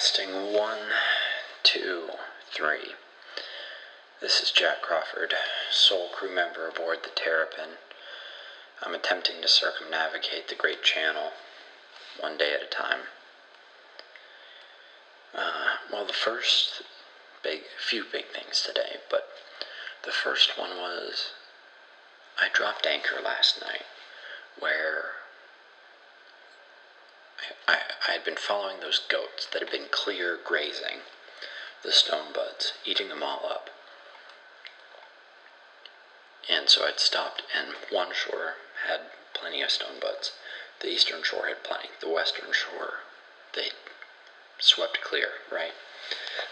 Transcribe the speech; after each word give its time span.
Testing, 0.00 0.54
one, 0.54 0.78
two, 1.62 2.08
three. 2.50 2.94
This 4.22 4.40
is 4.40 4.50
Jack 4.50 4.80
Crawford, 4.80 5.34
sole 5.70 6.08
crew 6.08 6.34
member 6.34 6.66
aboard 6.66 7.00
the 7.02 7.10
Terrapin. 7.10 7.76
I'm 8.82 8.94
attempting 8.94 9.42
to 9.42 9.46
circumnavigate 9.46 10.48
the 10.48 10.54
Great 10.54 10.82
Channel, 10.82 11.32
one 12.18 12.38
day 12.38 12.54
at 12.54 12.62
a 12.62 12.66
time. 12.66 13.00
Uh, 15.34 15.76
well, 15.92 16.06
the 16.06 16.14
first 16.14 16.80
big, 17.42 17.60
few 17.78 18.06
big 18.10 18.28
things 18.28 18.62
today, 18.62 19.00
but 19.10 19.28
the 20.06 20.12
first 20.12 20.58
one 20.58 20.78
was 20.78 21.32
I 22.40 22.48
dropped 22.50 22.86
anchor 22.86 23.20
last 23.22 23.60
night, 23.60 23.84
where 24.58 25.19
I, 27.66 27.78
I 28.08 28.12
had 28.12 28.24
been 28.24 28.36
following 28.36 28.80
those 28.80 29.00
goats 29.08 29.46
that 29.52 29.62
had 29.62 29.70
been 29.70 29.88
clear 29.90 30.38
grazing 30.42 31.00
the 31.82 31.92
stone 31.92 32.32
buds, 32.34 32.72
eating 32.84 33.08
them 33.08 33.22
all 33.22 33.46
up. 33.46 33.70
And 36.48 36.68
so 36.68 36.84
I'd 36.84 37.00
stopped, 37.00 37.42
and 37.56 37.74
one 37.90 38.12
shore 38.12 38.54
had 38.86 39.00
plenty 39.32 39.62
of 39.62 39.70
stone 39.70 40.00
buds. 40.00 40.32
The 40.80 40.88
eastern 40.88 41.22
shore 41.22 41.46
had 41.46 41.62
plenty. 41.62 41.88
The 42.00 42.08
western 42.08 42.52
shore, 42.52 43.00
they 43.54 43.70
swept 44.58 45.00
clear, 45.00 45.28
right? 45.50 45.72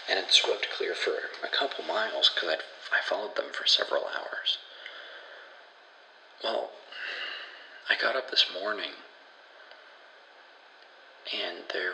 And 0.08 0.18
it 0.18 0.32
swept 0.32 0.70
clear 0.70 0.94
for 0.94 1.30
a 1.42 1.48
couple 1.48 1.84
miles 1.84 2.30
because 2.34 2.58
I 2.92 3.00
followed 3.02 3.36
them 3.36 3.50
for 3.52 3.66
several 3.66 4.06
hours. 4.06 4.58
Well, 6.42 6.70
I 7.90 7.96
got 7.96 8.16
up 8.16 8.30
this 8.30 8.46
morning 8.52 8.92
and 11.34 11.64
there 11.72 11.92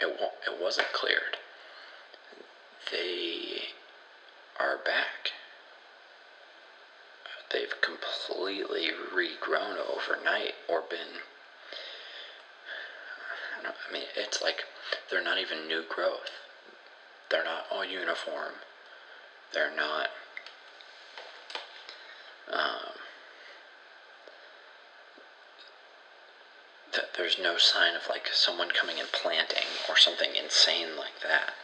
it 0.00 0.20
it 0.46 0.60
wasn't 0.60 0.92
cleared. 0.92 1.36
They 2.90 3.62
are 4.58 4.76
back. 4.76 5.32
They've 7.52 7.74
completely 7.80 8.90
regrown 9.14 9.76
overnight 9.76 10.54
or 10.68 10.82
been. 10.82 11.20
I, 13.64 13.68
I 13.68 13.92
mean, 13.92 14.04
it's 14.16 14.40
like 14.42 14.64
they're 15.10 15.22
not 15.22 15.38
even 15.38 15.66
new 15.68 15.82
growth. 15.88 16.30
They're 17.30 17.44
not 17.44 17.66
all 17.70 17.84
uniform. 17.84 18.54
They're 19.52 19.74
not. 19.74 20.08
Um, 22.50 22.91
that 26.92 27.14
there's 27.16 27.38
no 27.38 27.56
sign 27.56 27.94
of 27.94 28.08
like 28.08 28.28
someone 28.32 28.70
coming 28.70 28.98
and 28.98 29.10
planting 29.12 29.64
or 29.88 29.96
something 29.96 30.36
insane 30.36 30.96
like 30.96 31.20
that. 31.22 31.54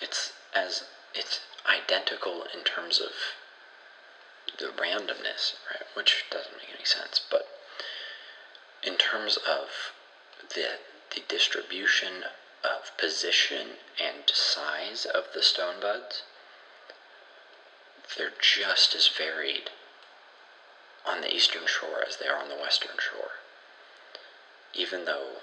It's 0.00 0.32
as 0.54 0.84
it's 1.14 1.40
identical 1.68 2.44
in 2.54 2.62
terms 2.64 3.00
of 3.00 3.12
the 4.58 4.66
randomness, 4.66 5.54
right? 5.70 5.86
Which 5.94 6.24
doesn't 6.30 6.56
make 6.58 6.74
any 6.74 6.84
sense, 6.84 7.20
but 7.30 7.46
in 8.82 8.96
terms 8.96 9.36
of 9.48 9.68
the 10.54 10.78
the 11.14 11.22
distribution 11.28 12.24
of 12.62 12.96
position 12.96 13.78
and 14.00 14.24
size 14.32 15.06
of 15.06 15.24
the 15.34 15.42
stone 15.42 15.80
buds, 15.80 16.22
they're 18.16 18.32
just 18.40 18.94
as 18.94 19.08
varied 19.08 19.70
on 21.06 21.20
the 21.20 21.34
eastern 21.34 21.66
shore 21.66 22.02
as 22.06 22.16
they 22.16 22.26
are 22.26 22.38
on 22.38 22.48
the 22.48 22.54
western 22.54 22.96
shore 22.98 23.32
even 24.74 25.04
though 25.04 25.38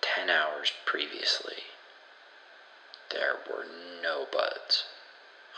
10 0.00 0.30
hours 0.30 0.72
previously 0.84 1.64
there 3.10 3.36
were 3.48 3.64
no 4.02 4.26
buds 4.30 4.84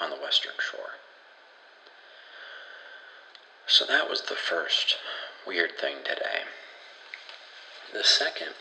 on 0.00 0.10
the 0.10 0.16
western 0.16 0.52
shore. 0.58 1.00
So 3.66 3.84
that 3.86 4.08
was 4.08 4.22
the 4.22 4.36
first 4.36 4.96
weird 5.46 5.78
thing 5.78 5.96
today. 6.04 6.42
The 7.92 8.04
second, 8.04 8.54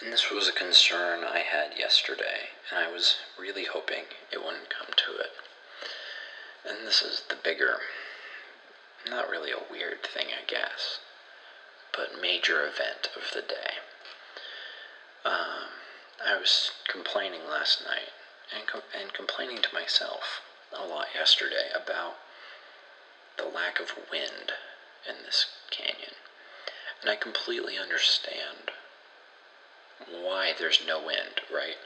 and 0.00 0.12
this 0.12 0.30
was 0.30 0.48
a 0.48 0.52
concern 0.52 1.22
I 1.22 1.40
had 1.40 1.78
yesterday, 1.78 2.50
and 2.70 2.78
I 2.78 2.90
was 2.90 3.16
really 3.38 3.64
hoping 3.64 4.04
it 4.32 4.42
wouldn't 4.42 4.70
come 4.70 4.88
to 4.96 5.20
it. 5.20 5.32
And 6.66 6.86
this 6.86 7.02
is 7.02 7.22
the 7.28 7.36
bigger, 7.36 7.78
not 9.08 9.28
really 9.28 9.50
a 9.50 9.70
weird 9.70 10.02
thing, 10.02 10.28
I 10.28 10.44
guess 10.46 11.00
but 11.98 12.22
major 12.22 12.62
event 12.62 13.10
of 13.16 13.34
the 13.34 13.42
day. 13.42 13.82
Um, 15.24 15.66
I 16.24 16.38
was 16.38 16.70
complaining 16.86 17.40
last 17.50 17.82
night 17.84 18.14
and, 18.56 18.68
com- 18.68 18.86
and 18.98 19.12
complaining 19.12 19.58
to 19.62 19.74
myself 19.74 20.40
a 20.72 20.86
lot 20.86 21.08
yesterday 21.12 21.70
about 21.74 22.14
the 23.36 23.46
lack 23.46 23.80
of 23.80 23.98
wind 24.12 24.52
in 25.08 25.16
this 25.26 25.46
canyon. 25.70 26.14
And 27.02 27.10
I 27.10 27.16
completely 27.16 27.76
understand 27.76 28.70
why 30.08 30.52
there's 30.56 30.80
no 30.86 31.04
wind, 31.04 31.42
right? 31.52 31.78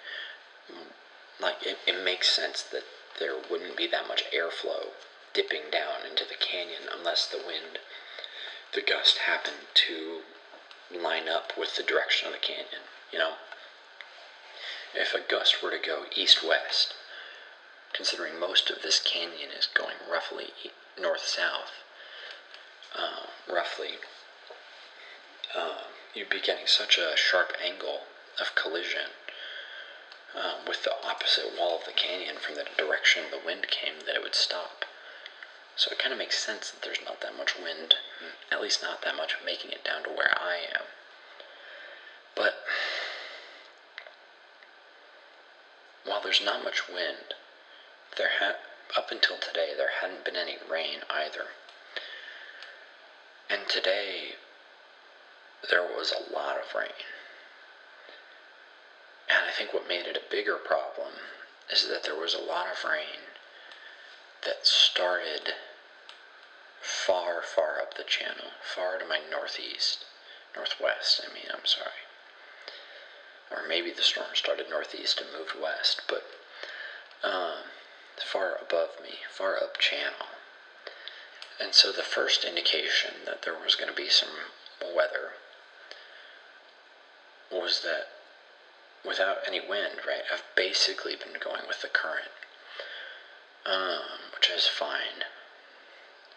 Like, 1.41 1.65
it, 1.65 1.79
it 1.87 2.05
makes 2.05 2.29
sense 2.29 2.63
that 2.63 2.85
there 3.19 3.37
wouldn't 3.51 3.79
be 3.79 3.87
that 3.87 4.09
much 4.09 4.25
airflow 4.31 4.93
dipping 5.33 5.71
down 5.71 6.05
into 6.09 6.25
the 6.29 6.35
canyon 6.35 6.83
unless 6.95 7.27
the 7.27 7.39
wind 7.39 7.79
the 8.73 8.83
gust 8.83 9.19
happened 9.19 9.67
to 9.75 10.21
line 10.91 11.29
up 11.29 11.53
with 11.59 11.77
the 11.77 11.83
direction 11.83 12.27
of 12.27 12.33
the 12.33 12.39
canyon, 12.39 12.83
you 13.13 13.19
know? 13.19 13.35
If 14.95 15.15
a 15.15 15.21
gust 15.21 15.63
were 15.63 15.71
to 15.71 15.79
go 15.79 16.05
east 16.15 16.43
west, 16.43 16.95
considering 17.93 18.39
most 18.39 18.71
of 18.71 18.83
this 18.83 19.01
canyon 19.01 19.51
is 19.57 19.67
going 19.67 19.97
roughly 20.11 20.53
north 21.01 21.27
south, 21.27 21.73
uh, 22.95 23.27
roughly, 23.51 23.93
uh, 25.55 25.85
you'd 26.15 26.31
be 26.31 26.41
getting 26.41 26.67
such 26.67 26.99
a 26.99 27.17
sharp 27.17 27.53
angle 27.63 28.03
of 28.41 28.55
collision 28.55 29.13
uh, 30.35 30.55
with 30.67 30.83
the 30.85 30.95
opposite 31.05 31.53
wall 31.59 31.79
of 31.79 31.85
the 31.85 31.93
canyon 31.93 32.37
from 32.37 32.55
the 32.55 32.67
direction 32.77 33.25
the 33.31 33.41
wind 33.45 33.69
came 33.69 34.01
that 34.07 34.15
it 34.15 34.23
would 34.23 34.35
stop. 34.35 34.85
So 35.77 35.91
it 35.91 35.99
kind 35.99 36.13
of 36.13 36.19
makes 36.19 36.39
sense 36.39 36.71
that 36.71 36.83
there's 36.83 37.05
not 37.05 37.21
that 37.23 37.37
much 37.37 37.57
wind, 37.59 37.97
at 38.51 38.61
least 38.61 38.83
not 38.83 39.03
that 39.03 39.17
much 39.17 39.37
making 39.45 39.73
it 39.73 39.85
down 39.85 40.05
to 40.05 40.11
where 40.11 40.33
I 40.39 40.59
am. 40.75 40.83
But 42.37 42.55
while 46.05 46.21
there's 46.23 46.43
not 46.45 46.65
much 46.65 46.89
wind, 46.89 47.35
there 48.17 48.31
had 48.41 48.57
up 48.97 49.11
until 49.11 49.39
today 49.39 49.73
there 49.77 49.91
hadn't 50.01 50.25
been 50.25 50.37
any 50.37 50.59
rain 50.71 51.01
either. 51.09 51.47
And 53.49 53.69
today 53.69 54.35
there 55.71 55.83
was 55.83 56.13
a 56.13 56.33
lot 56.33 56.57
of 56.59 56.75
rain. 56.75 56.93
And 59.29 59.49
I 59.49 59.53
think 59.53 59.73
what 59.73 59.89
made 59.89 60.07
it 60.07 60.17
a 60.17 60.31
bigger 60.31 60.57
problem 60.57 61.13
is 61.71 61.89
that 61.89 62.05
there 62.05 62.19
was 62.19 62.35
a 62.35 62.39
lot 62.39 62.67
of 62.67 62.85
rain 62.85 63.33
that 64.45 64.67
started 64.67 65.55
far, 66.81 67.43
far 67.43 67.81
up 67.81 67.97
the 67.97 68.05
channel, 68.05 68.53
far 68.63 68.99
to 68.99 69.07
my 69.07 69.21
northeast, 69.31 70.05
northwest, 70.57 71.21
I 71.29 71.33
mean, 71.33 71.47
I'm 71.53 71.65
sorry. 71.65 72.07
Or 73.51 73.67
maybe 73.69 73.93
the 73.93 74.03
storm 74.03 74.35
started 74.35 74.67
northeast 74.69 75.21
and 75.21 75.31
moved 75.33 75.55
west, 75.61 76.03
but 76.09 76.25
um, 77.23 77.71
far 78.25 78.57
above 78.61 78.91
me, 79.03 79.19
far 79.31 79.57
up 79.57 79.79
channel. 79.79 80.27
And 81.61 81.75
so 81.75 81.93
the 81.93 82.03
first 82.03 82.45
indication 82.45 83.15
that 83.27 83.43
there 83.43 83.55
was 83.55 83.77
going 83.77 83.91
to 83.91 83.97
be 83.97 84.09
some 84.09 84.31
weather 84.95 85.33
was 87.51 87.83
that 87.83 88.09
without 89.07 89.39
any 89.47 89.61
wind, 89.61 90.01
right, 90.07 90.23
I've 90.33 90.45
basically 90.57 91.15
been 91.17 91.39
going 91.39 91.63
with 91.69 91.83
the 91.83 91.89
um, 93.67 94.33
which 94.35 94.51
is 94.51 94.67
fine. 94.67 95.25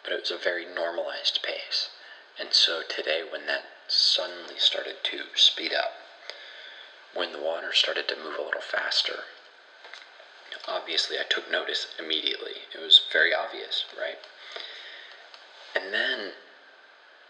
But 0.03 0.13
it 0.13 0.21
was 0.21 0.31
a 0.31 0.37
very 0.37 0.65
normalized 0.65 1.41
pace. 1.41 1.89
And 2.37 2.49
so 2.51 2.81
today, 2.87 3.23
when 3.27 3.47
that 3.47 3.63
suddenly 3.87 4.55
started 4.57 4.95
to 5.03 5.19
speed 5.35 5.73
up, 5.73 5.93
when 7.13 7.31
the 7.31 7.39
water 7.39 7.71
started 7.73 8.07
to 8.09 8.15
move 8.15 8.37
a 8.37 8.43
little 8.43 8.61
faster, 8.61 9.23
obviously 10.67 11.17
I 11.17 11.23
took 11.23 11.49
notice 11.49 11.87
immediately. 11.97 12.67
It 12.73 12.81
was 12.81 13.01
very 13.11 13.33
obvious, 13.33 13.85
right? 13.97 14.17
And 15.75 15.93
then 15.93 16.31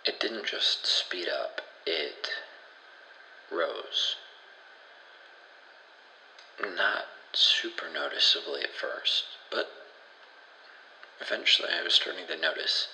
it 0.06 0.20
didn't 0.20 0.46
just 0.46 0.86
speed 0.86 1.28
up, 1.28 1.62
it 1.86 2.30
rose. 3.52 4.16
Not 6.60 7.08
super 7.34 7.88
noticeably 7.94 8.62
at 8.64 8.74
first, 8.74 9.24
but 9.52 9.68
eventually 11.22 11.70
I 11.72 11.84
was 11.84 11.94
starting 11.94 12.28
to 12.28 12.40
notice, 12.40 12.88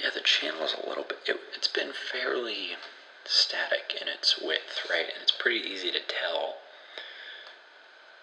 yeah, 0.00 0.10
the 0.12 0.20
channel 0.20 0.62
is 0.64 0.74
a 0.74 0.88
little 0.88 1.04
bit, 1.04 1.18
it, 1.26 1.40
it's 1.54 1.68
been 1.68 1.92
fairly 1.92 2.76
static 3.24 3.94
in 4.00 4.08
its 4.08 4.38
width, 4.40 4.86
right? 4.90 5.06
And 5.12 5.22
it's 5.22 5.32
pretty 5.32 5.60
easy 5.60 5.90
to 5.90 6.00
tell, 6.00 6.56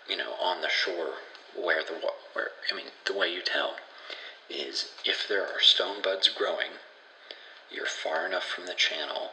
you 0.07 0.17
know, 0.17 0.33
on 0.41 0.61
the 0.61 0.69
shore 0.69 1.15
where 1.55 1.83
the 1.83 1.93
where 2.33 2.49
I 2.71 2.75
mean 2.75 2.87
the 3.05 3.17
way 3.17 3.33
you 3.33 3.41
tell 3.41 3.75
is 4.49 4.89
if 5.05 5.27
there 5.27 5.43
are 5.43 5.59
stone 5.61 6.01
buds 6.01 6.27
growing, 6.29 6.79
you're 7.71 7.85
far 7.85 8.25
enough 8.25 8.45
from 8.45 8.65
the 8.65 8.73
channel 8.73 9.31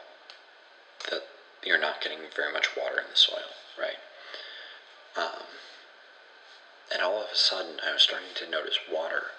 that 1.09 1.23
you're 1.63 1.79
not 1.79 2.01
getting 2.01 2.19
very 2.35 2.53
much 2.53 2.75
water 2.77 2.99
in 2.99 3.09
the 3.09 3.17
soil, 3.17 3.55
right? 3.79 3.97
Um, 5.17 5.43
and 6.93 7.01
all 7.01 7.21
of 7.21 7.29
a 7.31 7.35
sudden, 7.35 7.79
I 7.85 7.93
was 7.93 8.03
starting 8.03 8.29
to 8.35 8.49
notice 8.49 8.77
water 8.91 9.31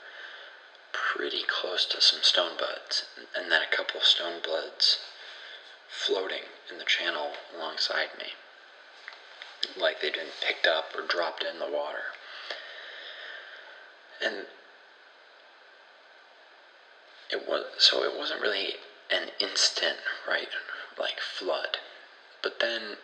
pretty 1.19 1.43
close 1.49 1.85
to 1.85 2.01
some 2.01 2.21
stone 2.23 2.53
buds, 2.57 3.03
and 3.37 3.51
then 3.51 3.61
a 3.61 3.77
couple 3.77 3.99
of 3.99 4.07
stone 4.07 4.41
buds 4.41 4.99
floating 5.89 6.43
in 6.71 6.79
the 6.79 6.85
channel 6.85 7.33
alongside 7.57 8.07
me, 8.17 8.27
like 9.77 10.01
they'd 10.01 10.13
been 10.13 10.31
picked 10.47 10.65
up 10.65 10.95
or 10.97 11.05
dropped 11.05 11.43
in 11.43 11.59
the 11.59 11.69
water. 11.69 12.15
And 14.25 14.47
it 17.31 17.49
was 17.49 17.65
so 17.79 18.05
it 18.05 18.17
wasn't 18.17 18.41
really 18.41 18.75
an 19.11 19.31
instant, 19.41 19.97
right, 20.27 20.49
like 20.97 21.19
flood. 21.19 21.79
But 22.45 22.61
then 22.61 22.97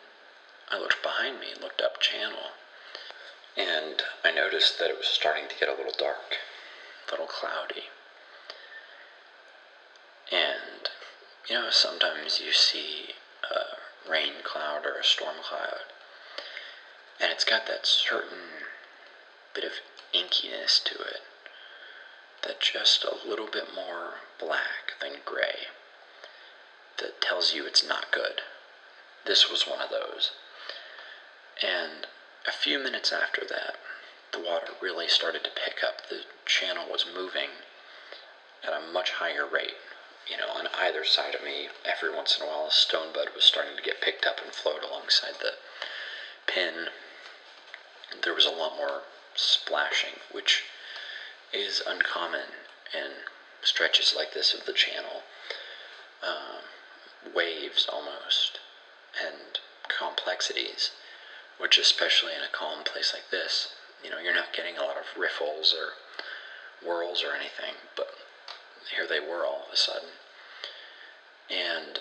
I 0.70 0.78
looked 0.78 1.02
behind 1.02 1.40
me 1.40 1.46
and 1.52 1.60
looked 1.60 1.82
up 1.82 2.00
channel, 2.00 2.54
and 3.56 4.02
I 4.24 4.30
noticed 4.30 4.78
that 4.78 4.88
it 4.88 4.96
was 4.96 5.08
starting 5.08 5.48
to 5.48 5.58
get 5.58 5.68
a 5.68 5.74
little 5.74 5.94
dark, 5.98 6.38
a 7.08 7.10
little 7.10 7.26
cloudy. 7.26 7.90
And, 10.32 10.88
you 11.48 11.56
know, 11.56 11.70
sometimes 11.70 12.40
you 12.44 12.52
see 12.52 13.14
a 13.50 14.10
rain 14.10 14.34
cloud 14.42 14.86
or 14.86 14.98
a 14.98 15.04
storm 15.04 15.36
cloud, 15.42 15.92
and 17.20 17.30
it's 17.30 17.44
got 17.44 17.66
that 17.66 17.86
certain 17.86 18.64
bit 19.54 19.64
of 19.64 19.72
inkiness 20.12 20.82
to 20.84 20.94
it 20.94 21.20
that 22.42 22.60
just 22.60 23.04
a 23.04 23.26
little 23.26 23.48
bit 23.50 23.74
more 23.74 24.14
black 24.38 24.92
than 25.00 25.12
gray 25.24 25.68
that 26.98 27.20
tells 27.20 27.54
you 27.54 27.66
it's 27.66 27.86
not 27.86 28.12
good. 28.12 28.42
This 29.26 29.50
was 29.50 29.66
one 29.66 29.80
of 29.80 29.90
those. 29.90 30.32
And 31.62 32.06
a 32.46 32.52
few 32.52 32.78
minutes 32.78 33.12
after 33.12 33.42
that, 33.48 33.76
the 34.32 34.40
water 34.40 34.72
really 34.80 35.08
started 35.08 35.44
to 35.44 35.50
pick 35.50 35.82
up. 35.82 36.08
The 36.08 36.22
channel 36.44 36.86
was 36.90 37.06
moving 37.12 37.50
at 38.62 38.72
a 38.72 38.92
much 38.92 39.12
higher 39.12 39.46
rate. 39.46 39.74
You 40.28 40.36
know, 40.36 40.48
on 40.48 40.68
either 40.74 41.04
side 41.04 41.34
of 41.34 41.42
me, 41.44 41.68
every 41.84 42.10
once 42.10 42.36
in 42.36 42.44
a 42.44 42.46
while, 42.46 42.66
a 42.66 42.72
stone 42.72 43.12
bud 43.12 43.28
was 43.34 43.44
starting 43.44 43.76
to 43.76 43.82
get 43.82 44.00
picked 44.00 44.26
up 44.26 44.40
and 44.42 44.52
float 44.52 44.82
alongside 44.82 45.34
the 45.40 45.54
pin. 46.46 46.88
There 48.22 48.34
was 48.34 48.46
a 48.46 48.50
lot 48.50 48.76
more 48.76 49.02
splashing, 49.34 50.20
which 50.30 50.64
is 51.52 51.82
uncommon 51.86 52.64
in 52.92 53.10
stretches 53.62 54.14
like 54.16 54.32
this 54.32 54.54
of 54.54 54.64
the 54.66 54.72
channel. 54.72 55.22
Um, 56.22 56.64
waves 57.34 57.86
almost, 57.90 58.60
and 59.20 59.58
complexities 59.88 60.90
which 61.58 61.78
especially 61.78 62.34
in 62.34 62.42
a 62.42 62.48
calm 62.48 62.82
place 62.84 63.12
like 63.14 63.30
this, 63.30 63.68
you 64.02 64.10
know, 64.10 64.18
you're 64.18 64.34
not 64.34 64.52
getting 64.52 64.76
a 64.76 64.82
lot 64.82 64.96
of 64.96 65.18
riffles 65.18 65.74
or 65.74 65.94
whirls 66.84 67.22
or 67.22 67.34
anything, 67.34 67.74
but 67.96 68.08
here 68.94 69.06
they 69.06 69.20
were 69.20 69.44
all 69.44 69.64
of 69.66 69.72
a 69.72 69.76
sudden. 69.76 70.10
And 71.50 72.00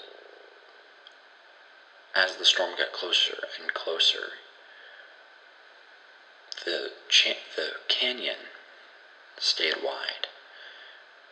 as 2.15 2.35
the 2.35 2.45
storm 2.45 2.71
got 2.77 2.93
closer 2.93 3.35
and 3.59 3.73
closer, 3.73 4.33
the 6.65 6.91
cha- 7.09 7.45
the 7.55 7.71
canyon 7.87 8.47
stayed 9.37 9.83
wide, 9.83 10.27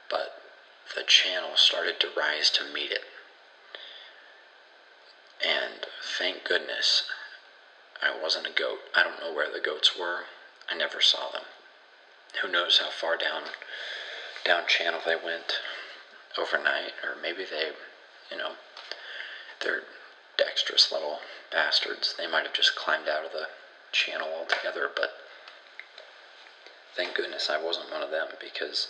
but 0.09 0.42
the 0.95 1.03
channel 1.03 1.56
started 1.56 2.00
to 2.00 2.09
rise 2.18 2.50
to 2.51 2.74
meet 2.74 2.92
it. 2.92 3.03
And 5.45 5.86
thank 6.18 6.44
goodness 6.44 7.03
I 8.01 8.12
wasn't 8.21 8.48
a 8.48 8.51
goat. 8.51 8.80
I 8.95 9.03
don't 9.03 9.19
know 9.19 9.33
where 9.33 9.51
the 9.51 9.59
goats 9.59 9.98
were. 9.98 10.25
I 10.69 10.75
never 10.75 11.01
saw 11.01 11.31
them. 11.31 11.44
Who 12.42 12.48
knows 12.48 12.80
how 12.80 12.89
far 12.89 13.18
down 13.18 13.44
down 14.43 14.63
channel 14.67 14.99
they 15.05 15.15
went 15.15 15.59
overnight, 16.38 16.93
or 17.03 17.15
maybe 17.21 17.43
they, 17.43 17.71
you 18.29 18.38
know, 18.38 18.53
they're 19.61 19.83
dexterous 20.38 20.91
little 20.91 21.19
bastards. 21.51 22.15
They 22.17 22.27
might 22.27 22.43
have 22.43 22.53
just 22.53 22.75
climbed 22.75 23.07
out 23.07 23.25
of 23.25 23.31
the 23.31 23.47
channel 23.91 24.29
altogether, 24.33 24.89
but 24.95 25.11
thank 26.95 27.15
goodness 27.15 27.49
I 27.49 27.57
wasn't 27.57 27.91
one 27.91 28.01
of 28.01 28.11
them 28.11 28.29
because 28.39 28.88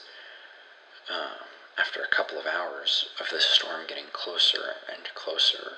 uh, 1.10 1.44
after 1.78 2.02
a 2.02 2.08
couple 2.08 2.38
of 2.38 2.46
hours 2.46 3.08
of 3.20 3.28
this 3.32 3.46
storm 3.46 3.82
getting 3.88 4.06
closer 4.14 4.76
and 4.88 5.06
closer, 5.16 5.74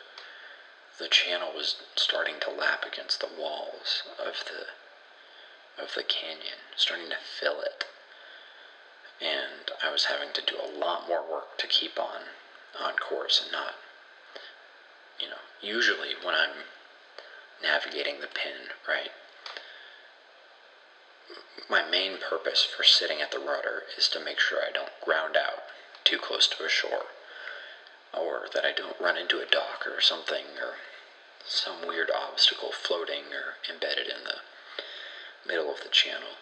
the 1.00 1.08
channel 1.08 1.52
was 1.56 1.76
starting 1.96 2.36
to 2.42 2.52
lap 2.52 2.86
against 2.86 3.20
the 3.20 3.30
walls 3.40 4.04
of 4.20 4.44
the 4.46 4.66
of 5.82 5.96
the 5.96 6.04
canyon, 6.04 6.60
starting 6.76 7.10
to 7.10 7.16
fill 7.40 7.60
it. 7.62 7.86
And 9.22 9.72
I 9.84 9.92
was 9.92 10.06
having 10.06 10.30
to 10.34 10.42
do 10.42 10.56
a 10.58 10.78
lot 10.78 11.08
more 11.08 11.22
work 11.22 11.58
to 11.60 11.68
keep 11.68 12.00
on 12.00 12.22
on 12.80 12.96
course 12.98 13.40
and 13.44 13.52
not 13.52 13.76
you 15.20 15.30
know, 15.30 15.38
usually 15.62 16.14
when 16.24 16.36
I'm 16.36 16.66
navigating 17.62 18.20
the 18.20 18.28
pin, 18.28 18.74
right? 18.88 19.12
My 21.70 21.84
main 21.84 22.18
purpose 22.18 22.64
for 22.66 22.84
sitting 22.84 23.22
at 23.22 23.32
the 23.32 23.40
rudder 23.40 23.84
is 23.98 24.08
to 24.10 24.20
make 24.20 24.40
sure 24.40 24.60
I 24.60 24.72
don't 24.72 24.92
ground 25.04 25.38
out 25.38 25.64
too 26.04 26.18
close 26.18 26.48
to 26.48 26.66
a 26.66 26.70
shore 26.70 27.06
or 28.14 28.48
that 28.54 28.66
I 28.66 28.72
don't 28.74 29.00
run 29.00 29.18
into 29.18 29.40
a 29.40 29.46
dock 29.46 29.88
or 29.88 30.00
something, 30.00 30.46
or 30.62 30.76
some 31.46 31.88
weird 31.88 32.12
obstacle 32.12 32.72
floating 32.72 33.34
or 33.34 33.58
embedded 33.68 34.08
in 34.08 34.24
the 34.24 34.38
middle 35.48 35.72
of 35.72 35.82
the 35.82 35.90
channel. 35.90 36.38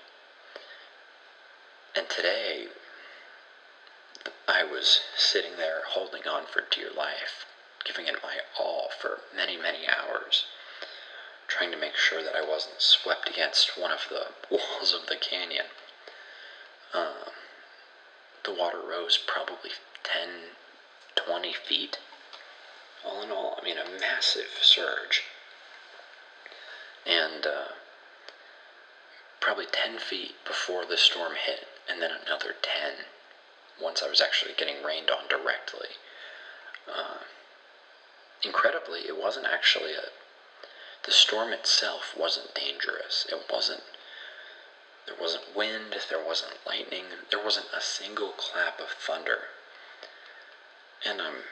And 1.93 2.07
today, 2.09 2.67
I 4.47 4.63
was 4.63 5.01
sitting 5.17 5.57
there 5.57 5.81
holding 5.89 6.25
on 6.25 6.45
for 6.45 6.63
dear 6.71 6.89
life, 6.89 7.45
giving 7.83 8.07
it 8.07 8.23
my 8.23 8.37
all 8.57 8.89
for 8.97 9.19
many, 9.35 9.57
many 9.57 9.87
hours, 9.87 10.45
trying 11.49 11.69
to 11.71 11.77
make 11.77 11.97
sure 11.97 12.23
that 12.23 12.35
I 12.35 12.47
wasn't 12.47 12.81
swept 12.81 13.29
against 13.29 13.77
one 13.77 13.91
of 13.91 14.07
the 14.09 14.27
walls 14.49 14.93
of 14.93 15.07
the 15.07 15.17
canyon. 15.17 15.65
Um, 16.93 17.33
the 18.45 18.53
water 18.53 18.79
rose 18.79 19.17
probably 19.17 19.71
10, 20.03 20.29
20 21.15 21.53
feet. 21.53 21.97
All 23.03 23.21
in 23.21 23.31
all, 23.31 23.59
I 23.61 23.65
mean, 23.65 23.77
a 23.77 23.99
massive 23.99 24.59
surge. 24.61 25.23
And 27.05 27.45
uh, 27.45 27.73
probably 29.41 29.65
10 29.65 29.97
feet 29.97 30.35
before 30.45 30.85
the 30.85 30.97
storm 30.97 31.33
hit, 31.35 31.67
and 31.89 32.01
then 32.01 32.11
another 32.11 32.55
10 32.61 33.05
once 33.81 34.01
I 34.03 34.09
was 34.09 34.21
actually 34.21 34.53
getting 34.57 34.83
rained 34.83 35.09
on 35.09 35.27
directly. 35.27 35.97
Uh, 36.87 37.17
incredibly, 38.43 39.01
it 39.01 39.19
wasn't 39.19 39.47
actually 39.47 39.93
a. 39.93 40.09
The 41.03 41.11
storm 41.11 41.51
itself 41.51 42.13
wasn't 42.15 42.53
dangerous. 42.53 43.25
It 43.29 43.45
wasn't. 43.51 43.83
There 45.07 45.15
wasn't 45.19 45.55
wind, 45.55 45.95
there 46.09 46.23
wasn't 46.23 46.59
lightning, 46.65 47.05
there 47.31 47.43
wasn't 47.43 47.67
a 47.75 47.81
single 47.81 48.29
clap 48.29 48.79
of 48.79 48.89
thunder. 48.89 49.49
And 51.03 51.19
I'm 51.19 51.43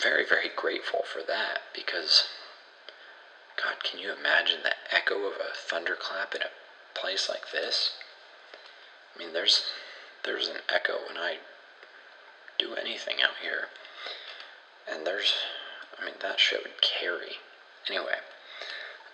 very, 0.00 0.24
very 0.26 0.50
grateful 0.54 1.00
for 1.10 1.22
that 1.22 1.62
because, 1.74 2.24
God, 3.56 3.82
can 3.82 3.98
you 3.98 4.12
imagine 4.12 4.60
the 4.62 4.74
echo 4.94 5.24
of 5.24 5.36
a 5.36 5.54
thunderclap 5.54 6.34
in 6.34 6.42
a 6.42 6.50
place 6.94 7.28
like 7.28 7.52
this? 7.52 7.92
I 9.14 9.18
mean, 9.18 9.32
there's 9.32 9.62
there's 10.24 10.48
an 10.48 10.58
echo 10.72 10.94
when 11.08 11.16
I 11.16 11.38
do 12.58 12.74
anything 12.74 13.16
out 13.22 13.36
here, 13.42 13.68
and 14.90 15.06
there's, 15.06 15.32
I 15.98 16.04
mean, 16.04 16.14
that 16.20 16.38
shit 16.38 16.62
would 16.62 16.82
carry. 16.82 17.38
Anyway, 17.88 18.18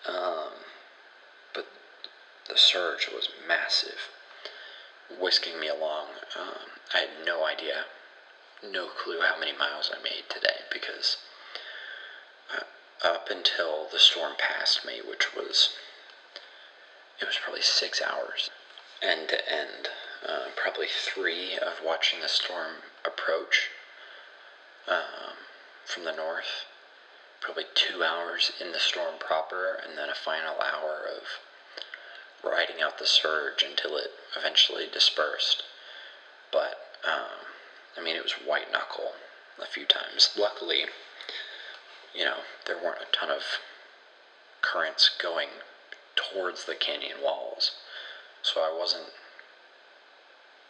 um, 0.09 0.53
but 1.55 1.67
the 2.49 2.57
surge 2.57 3.09
was 3.15 3.29
massive, 3.47 4.11
whisking 5.21 5.61
me 5.61 5.69
along. 5.69 6.09
Um, 6.39 6.71
I 6.93 6.99
had 6.99 7.11
no 7.25 7.47
idea 7.47 7.85
no 8.63 8.89
clue 8.89 9.21
how 9.21 9.39
many 9.39 9.53
miles 9.53 9.91
I 9.93 10.03
made 10.03 10.25
today 10.29 10.65
because 10.73 11.19
uh, 12.53 13.07
up 13.07 13.29
until 13.31 13.87
the 13.91 13.99
storm 13.99 14.35
passed 14.39 14.85
me, 14.85 15.01
which 15.07 15.35
was 15.35 15.71
it 17.21 17.27
was 17.27 17.39
probably 17.43 17.63
six 17.63 18.03
hours 18.03 18.51
end 19.03 19.29
to 19.29 19.53
end, 19.53 19.89
uh, 20.27 20.47
probably 20.57 20.87
three 20.89 21.57
of 21.59 21.85
watching 21.85 22.21
the 22.21 22.29
storm 22.29 22.83
approach 23.05 23.71
um, 24.89 25.37
from 25.85 26.05
the 26.05 26.13
north, 26.13 26.67
probably 27.41 27.65
two 27.75 28.03
hours 28.03 28.53
in 28.61 28.73
the 28.73 28.79
storm 28.79 29.15
proper, 29.19 29.79
and 29.87 29.97
then 29.99 30.09
a 30.09 30.15
final 30.15 30.55
hour 30.61 31.05
of 31.07 31.23
riding 32.45 32.83
out 32.83 32.99
the 32.99 33.07
surge 33.07 33.63
until 33.63 33.97
it 33.97 34.11
eventually 34.37 34.87
dispersed. 34.93 35.63
But, 36.53 36.79
um, 37.07 37.47
I 37.99 38.03
mean, 38.03 38.17
it 38.17 38.23
was 38.23 38.33
white 38.33 38.73
knuckle 38.73 39.13
a 39.61 39.67
few 39.67 39.85
times. 39.85 40.31
Luckily, 40.39 40.87
you 42.15 42.25
know, 42.25 42.39
there 42.67 42.77
weren't 42.83 43.03
a 43.03 43.17
ton 43.17 43.31
of 43.31 43.43
currents 44.63 45.11
going 45.21 45.49
towards 46.17 46.65
the 46.65 46.75
canyon 46.75 47.19
walls, 47.23 47.73
so 48.43 48.61
I 48.61 48.77
wasn't, 48.77 49.13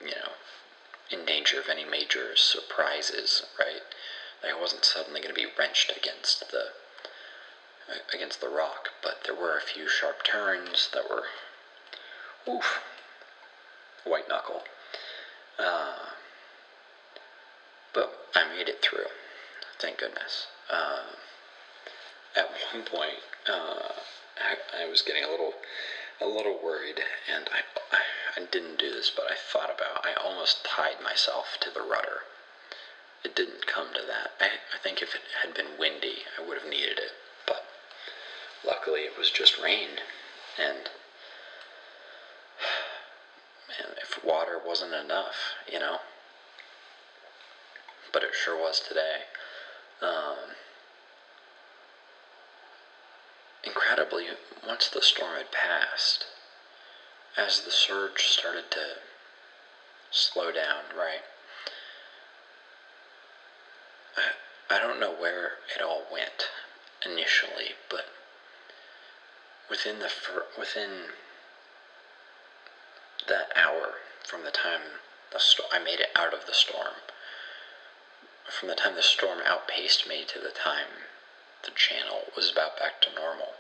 you 0.01 0.11
know, 0.11 0.33
in 1.11 1.25
danger 1.25 1.61
of 1.61 1.69
any 1.69 1.85
major 1.85 2.37
surprises, 2.37 3.43
right? 3.59 3.83
I 4.45 4.59
wasn't 4.59 4.85
suddenly 4.85 5.21
going 5.21 5.35
to 5.35 5.41
be 5.41 5.47
wrenched 5.59 5.93
against 5.97 6.51
the 6.51 6.71
against 8.13 8.41
the 8.41 8.49
rock, 8.49 8.91
but 9.03 9.23
there 9.25 9.35
were 9.35 9.57
a 9.57 9.61
few 9.61 9.89
sharp 9.89 10.25
turns 10.25 10.89
that 10.93 11.09
were, 11.09 11.25
oof, 12.49 12.81
white 14.05 14.29
knuckle. 14.29 14.63
Uh, 15.59 16.11
but 17.95 18.13
I 18.35 18.45
made 18.45 18.69
it 18.69 18.83
through, 18.83 19.07
thank 19.79 19.99
goodness. 19.99 20.49
Uh, 20.69 21.03
at 22.35 22.51
one 22.73 22.83
point, 22.85 23.21
uh, 23.49 23.93
I, 24.39 24.83
I 24.83 24.87
was 24.87 25.03
getting 25.03 25.25
a 25.25 25.31
little 25.31 25.55
a 26.21 26.27
little 26.27 26.59
worried, 26.63 27.01
and 27.31 27.49
I, 27.53 27.61
I, 27.95 28.01
didn't 28.51 28.79
do 28.79 28.91
this, 28.91 29.13
but 29.15 29.31
I 29.31 29.35
thought 29.35 29.71
about. 29.71 30.05
I 30.05 30.15
almost 30.15 30.65
tied 30.65 31.03
myself 31.03 31.59
to 31.61 31.71
the 31.71 31.83
rudder. 31.83 32.21
It 33.23 33.35
didn't 33.35 33.67
come 33.67 33.93
to 33.93 34.01
that. 34.07 34.31
I, 34.41 34.47
I 34.75 34.79
think 34.79 35.03
if 35.03 35.15
it 35.15 35.21
had 35.43 35.55
been 35.55 35.79
windy, 35.79 36.25
I 36.39 36.47
would 36.47 36.59
have 36.59 36.69
needed 36.69 36.99
it, 36.99 37.13
but 37.47 37.65
luckily 38.65 39.01
it 39.01 39.19
was 39.19 39.31
just 39.31 39.59
rain, 39.59 40.01
and 40.59 40.89
man, 43.69 43.95
if 44.01 44.25
water 44.25 44.59
wasn't 44.65 44.95
enough, 44.95 45.55
you 45.71 45.79
know. 45.79 45.99
But 48.13 48.23
it 48.23 48.31
sure 48.33 48.57
was 48.59 48.81
today. 48.81 49.23
Um, 50.01 50.57
once 54.67 54.89
the 54.89 55.03
storm 55.03 55.37
had 55.37 55.51
passed, 55.51 56.27
as 57.37 57.63
the 57.63 57.71
surge 57.71 58.23
started 58.29 58.71
to 58.71 58.99
slow 60.11 60.53
down, 60.53 60.85
right? 60.97 61.23
I, 64.17 64.77
I 64.77 64.79
don't 64.79 65.01
know 65.01 65.13
where 65.13 65.53
it 65.75 65.83
all 65.83 66.05
went 66.13 66.49
initially, 67.05 67.75
but 67.91 68.07
within 69.69 69.99
the 69.99 70.11
within 70.59 71.11
that 73.29 73.51
hour 73.57 73.95
from 74.25 74.45
the 74.45 74.51
time 74.51 75.01
the 75.33 75.41
I 75.73 75.79
made 75.79 76.01
it 76.01 76.11
out 76.15 76.33
of 76.33 76.47
the 76.47 76.55
storm, 76.55 76.95
from 78.49 78.69
the 78.69 78.75
time 78.75 78.95
the 78.95 79.03
storm 79.03 79.41
outpaced 79.45 80.07
me 80.09 80.25
to 80.29 80.39
the 80.39 80.51
time 80.51 81.09
the 81.65 81.73
channel 81.73 82.33
was 82.37 82.51
about 82.51 82.79
back 82.79 83.01
to 83.03 83.15
normal. 83.15 83.55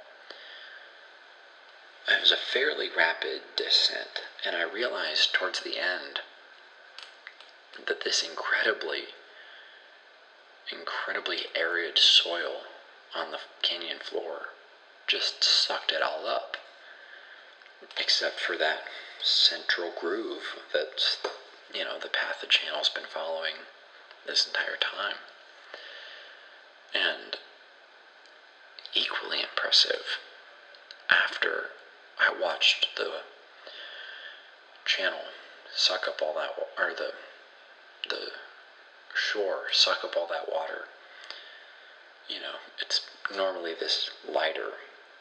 It 2.08 2.20
was 2.20 2.30
a 2.30 2.36
fairly 2.36 2.88
rapid 2.88 3.42
descent, 3.56 4.22
and 4.44 4.54
I 4.54 4.62
realized 4.62 5.32
towards 5.32 5.60
the 5.60 5.76
end 5.78 6.20
that 7.84 8.02
this 8.02 8.22
incredibly, 8.22 9.08
incredibly 10.70 11.46
arid 11.54 11.98
soil 11.98 12.62
on 13.14 13.32
the 13.32 13.40
canyon 13.62 13.98
floor 13.98 14.50
just 15.08 15.42
sucked 15.42 15.90
it 15.90 16.02
all 16.02 16.26
up, 16.28 16.56
except 17.98 18.38
for 18.38 18.56
that 18.56 18.84
central 19.22 19.90
groove 19.90 20.60
that's, 20.72 21.18
you 21.74 21.84
know, 21.84 21.98
the 21.98 22.08
path 22.08 22.40
the 22.40 22.46
channel's 22.46 22.88
been 22.88 23.04
following 23.04 23.54
this 24.26 24.46
entire 24.46 24.76
time. 24.76 25.16
And 26.94 27.36
equally 28.94 29.42
impressive 29.42 30.18
after 31.10 31.70
I 32.18 32.32
watched 32.40 32.96
the 32.96 33.20
channel 34.84 35.24
suck 35.74 36.08
up 36.08 36.22
all 36.22 36.34
that, 36.34 36.50
or 36.78 36.94
the 36.94 37.12
the 38.08 38.30
shore 39.14 39.64
suck 39.72 40.04
up 40.04 40.16
all 40.16 40.26
that 40.28 40.50
water. 40.52 40.86
You 42.28 42.40
know, 42.40 42.56
it's 42.80 43.06
normally 43.34 43.74
this 43.74 44.10
lighter, 44.28 44.72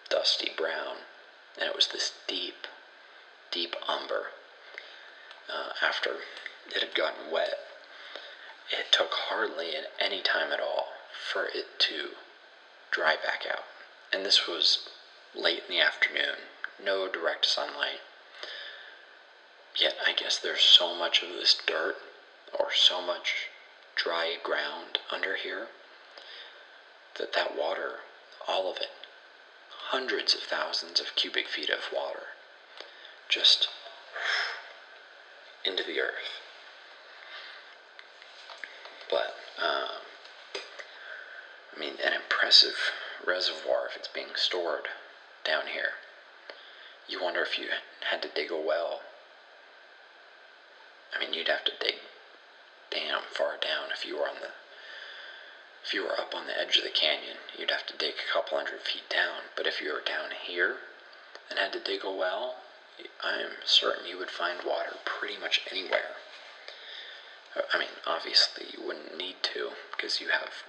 dusty 0.10 0.52
brown, 0.58 0.98
and 1.60 1.70
it 1.70 1.76
was 1.76 1.88
this 1.88 2.14
deep, 2.28 2.68
deep 3.52 3.76
umber. 3.88 4.28
Uh, 5.48 5.74
after 5.86 6.12
it 6.74 6.82
had 6.82 6.96
gotten 6.96 7.32
wet, 7.32 7.60
it 8.72 8.92
took 8.92 9.12
hardly 9.12 9.74
any 10.00 10.22
time 10.22 10.52
at 10.52 10.60
all 10.60 10.88
for 11.32 11.46
it 11.46 11.80
to 11.80 12.10
dry 12.92 13.16
back 13.16 13.44
out. 13.50 13.66
And 14.12 14.26
this 14.26 14.48
was 14.48 14.90
late 15.36 15.64
in 15.68 15.76
the 15.76 15.82
afternoon, 15.82 16.38
no 16.84 17.08
direct 17.08 17.46
sunlight. 17.46 18.02
Yet 19.80 19.96
I 20.06 20.14
guess 20.14 20.38
there's 20.38 20.62
so 20.62 20.96
much 20.96 21.22
of 21.22 21.30
this 21.30 21.56
dirt 21.66 21.98
or 22.58 22.68
so 22.74 23.02
much 23.02 23.50
dry 23.96 24.36
ground 24.42 25.00
under 25.12 25.36
here 25.36 25.68
that 27.18 27.34
that 27.34 27.58
water, 27.58 28.00
all 28.48 28.70
of 28.72 28.78
it, 28.78 28.92
hundreds 29.70 30.34
of 30.34 30.42
thousands 30.42 31.00
of 31.00 31.16
cubic 31.16 31.48
feet 31.48 31.70
of 31.70 31.92
water, 31.94 32.28
just 33.30 33.68
into 35.64 35.84
the 35.84 36.00
earth. 36.00 36.42
But, 39.10 39.36
um, 39.62 40.02
I 41.76 41.80
mean, 41.80 41.94
an 42.04 42.14
impressive 42.14 42.76
reservoir 43.26 43.88
if 43.90 43.98
it's 43.98 44.08
being 44.08 44.36
stored 44.36 44.88
down 45.44 45.68
here. 45.68 45.92
You 47.08 47.22
wonder 47.22 47.42
if 47.42 47.60
you 47.60 47.68
had 48.10 48.22
to 48.24 48.30
dig 48.30 48.52
a 48.52 48.58
well. 48.58 49.02
I 51.16 51.20
mean, 51.20 51.34
you'd 51.34 51.48
have 51.48 51.64
to 51.66 51.72
dig 51.80 51.96
damn 52.92 53.22
far 53.32 53.58
down 53.58 53.92
if 53.92 54.06
you 54.06 54.18
were 54.18 54.28
on 54.28 54.36
the 54.42 54.50
if 55.84 55.94
you 55.94 56.02
were 56.02 56.20
up 56.20 56.34
on 56.34 56.48
the 56.48 56.60
edge 56.60 56.78
of 56.78 56.84
the 56.84 56.90
canyon, 56.90 57.38
you'd 57.56 57.70
have 57.70 57.86
to 57.86 57.96
dig 57.96 58.16
a 58.16 58.34
couple 58.34 58.58
hundred 58.58 58.82
feet 58.82 59.08
down. 59.08 59.54
But 59.56 59.68
if 59.68 59.80
you 59.80 59.94
were 59.94 60.02
down 60.02 60.32
here 60.44 60.78
and 61.48 61.60
had 61.60 61.74
to 61.74 61.80
dig 61.80 62.04
a 62.04 62.12
well, 62.12 62.56
I 63.24 63.40
am 63.40 63.62
certain 63.66 64.08
you 64.08 64.18
would 64.18 64.32
find 64.32 64.66
water 64.66 64.96
pretty 65.06 65.38
much 65.38 65.62
anywhere. 65.70 66.18
I 67.72 67.78
mean, 67.78 68.02
obviously, 68.08 68.66
you 68.76 68.86
wouldn't 68.86 69.16
need 69.16 69.36
to 69.54 69.72
because 69.96 70.20
you 70.20 70.30
have 70.30 70.64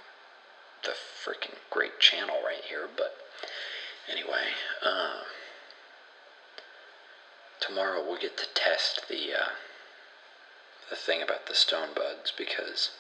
the 0.85 0.93
freaking 0.93 1.57
great 1.71 1.99
channel 1.99 2.37
right 2.45 2.63
here, 2.69 2.87
but 2.95 3.17
anyway, 4.11 4.53
uh, 4.85 5.23
tomorrow 7.61 8.03
we'll 8.03 8.19
get 8.19 8.37
to 8.39 8.47
test 8.55 9.09
the 9.09 9.33
uh, 9.33 9.49
the 10.91 10.97
thing 10.97 11.23
about 11.23 11.47
the 11.47 11.55
stone 11.55 11.89
buds 11.95 12.33
because 12.37 12.91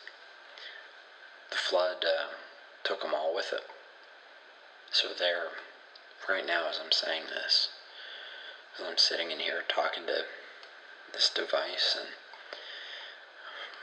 the 1.51 1.57
flood 1.57 2.05
uh, 2.05 2.29
took 2.83 3.03
them 3.03 3.15
all 3.15 3.35
with 3.35 3.53
it. 3.53 3.63
So 4.91 5.09
there, 5.17 5.49
right 6.29 6.47
now, 6.47 6.69
as 6.69 6.81
I'm 6.83 6.93
saying 6.93 7.25
this, 7.29 7.69
as 8.79 8.87
I'm 8.87 8.99
sitting 8.99 9.31
in 9.31 9.39
here 9.39 9.63
talking 9.69 10.07
to 10.07 10.25
this 11.13 11.31
device 11.31 11.97
and 11.99 12.09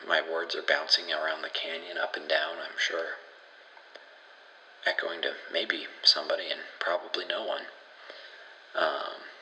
my 0.08 0.22
words 0.22 0.56
are 0.56 0.62
bouncing 0.62 1.12
around 1.12 1.42
the 1.42 1.50
canyon 1.50 1.98
up 1.98 2.18
and 2.18 2.28
down, 2.28 2.56
I'm 2.58 2.78
sure 2.78 3.18
echoing 4.86 5.22
to 5.22 5.34
maybe 5.52 5.88
somebody 6.04 6.50
and 6.52 6.60
probably 6.80 7.26
no 7.26 7.46
one. 7.46 7.64
Um, 8.76 9.33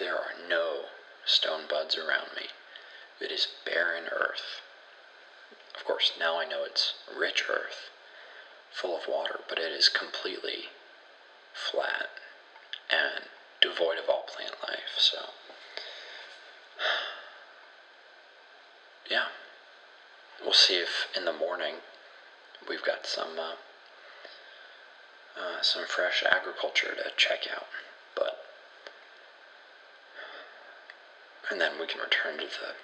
there 0.00 0.16
are 0.16 0.34
no 0.48 0.86
stone 1.24 1.62
buds 1.70 1.96
around 1.96 2.30
me. 2.34 2.46
It 3.20 3.30
is 3.30 3.46
barren 3.64 4.04
earth. 4.10 4.62
Of 5.78 5.84
course, 5.84 6.12
now 6.18 6.40
I 6.40 6.46
know 6.46 6.64
it's 6.64 6.94
rich 7.16 7.44
earth, 7.48 7.90
full 8.72 8.96
of 8.96 9.06
water, 9.06 9.40
but 9.48 9.58
it 9.58 9.72
is 9.72 9.88
completely 9.88 10.70
flat 11.52 12.08
and 12.90 13.26
devoid 13.60 13.98
of 13.98 14.08
all 14.08 14.24
plant 14.26 14.54
life, 14.66 14.96
so. 14.98 15.18
Yeah. 19.10 19.26
We'll 20.42 20.52
see 20.52 20.76
if 20.76 21.08
in 21.16 21.24
the 21.24 21.32
morning 21.32 21.76
we've 22.68 22.84
got 22.84 23.06
some 23.06 23.38
uh, 23.38 23.54
uh, 25.36 25.62
some 25.62 25.84
fresh 25.86 26.22
agriculture 26.30 26.94
to 26.94 27.10
check 27.16 27.46
out. 27.52 27.66
But 28.14 28.44
and 31.50 31.60
then 31.60 31.72
we 31.80 31.86
can 31.86 32.00
return 32.00 32.38
to 32.38 32.46
the 32.46 32.74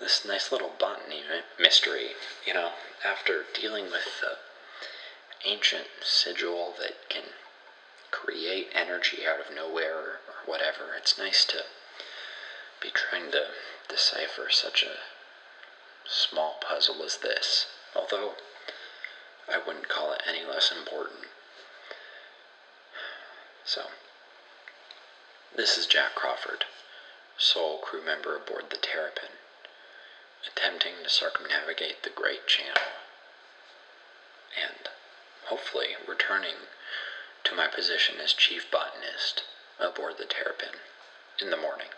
this 0.00 0.24
nice 0.26 0.50
little 0.50 0.72
botany 0.78 1.22
mystery. 1.60 2.10
You 2.46 2.54
know, 2.54 2.72
after 3.04 3.44
dealing 3.54 3.84
with 3.84 4.20
the 4.20 4.38
ancient 5.44 5.86
sigil 6.02 6.74
that 6.80 7.08
can 7.08 7.24
create 8.10 8.68
energy 8.74 9.18
out 9.26 9.40
of 9.40 9.54
nowhere 9.54 9.96
or, 9.96 10.18
whatever. 10.44 10.94
It's 10.96 11.16
nice 11.18 11.44
to 11.46 11.62
be 12.80 12.90
trying 12.90 13.30
to 13.30 13.46
decipher 13.88 14.48
such 14.50 14.82
a 14.82 14.98
small 16.08 16.56
puzzle 16.60 17.02
as 17.04 17.18
this, 17.18 17.66
although 17.94 18.32
I 19.48 19.58
wouldn't 19.58 19.88
call 19.88 20.12
it 20.12 20.22
any 20.28 20.44
less 20.44 20.72
important. 20.76 21.26
So, 23.64 23.82
this 25.56 25.78
is 25.78 25.86
Jack 25.86 26.16
Crawford, 26.16 26.64
sole 27.36 27.78
crew 27.78 28.02
member 28.02 28.36
aboard 28.36 28.70
the 28.70 28.76
Terrapin, 28.76 29.30
attempting 30.46 31.02
to 31.02 31.10
circumnavigate 31.10 32.02
the 32.02 32.10
Great 32.10 32.46
Channel, 32.46 32.92
and 34.60 34.88
hopefully 35.46 35.96
returning 36.06 36.68
to 37.44 37.54
my 37.54 37.66
position 37.66 38.20
as 38.20 38.32
chief 38.32 38.70
botanist 38.70 39.44
aboard 39.78 40.18
the 40.18 40.24
Terrapin 40.24 40.80
in 41.40 41.50
the 41.50 41.56
morning. 41.56 41.88